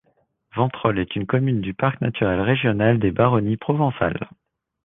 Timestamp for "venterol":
0.55-0.97